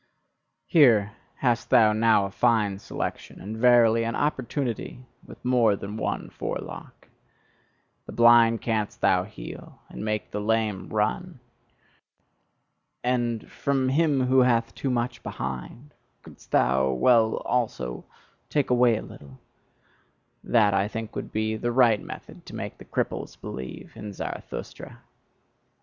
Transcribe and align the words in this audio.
Here 0.65 1.11
hast 1.41 1.69
thou 1.69 1.93
now 1.93 2.25
a 2.25 2.31
fine 2.31 2.79
selection, 2.79 3.39
and 3.39 3.55
verily, 3.55 4.03
an 4.03 4.15
opportunity 4.15 5.05
with 5.27 5.45
more 5.45 5.75
than 5.75 5.95
one 5.95 6.31
forelock! 6.31 7.07
The 8.07 8.11
blind 8.11 8.63
canst 8.63 9.01
thou 9.01 9.25
heal, 9.25 9.79
and 9.89 10.03
make 10.03 10.31
the 10.31 10.41
lame 10.41 10.89
run; 10.89 11.39
and 13.03 13.47
from 13.51 13.89
him 13.89 14.21
who 14.25 14.39
hath 14.39 14.73
too 14.73 14.89
much 14.89 15.21
behind, 15.21 15.93
couldst 16.23 16.49
thou 16.49 16.89
well, 16.89 17.35
also, 17.45 18.03
take 18.49 18.71
away 18.71 18.97
a 18.97 19.03
little; 19.03 19.37
that, 20.43 20.73
I 20.73 20.87
think, 20.87 21.15
would 21.15 21.31
be 21.31 21.57
the 21.57 21.71
right 21.71 22.01
method 22.01 22.43
to 22.47 22.55
make 22.55 22.79
the 22.79 22.85
cripples 22.85 23.39
believe 23.39 23.91
in 23.95 24.13
Zarathustra!" 24.13 25.03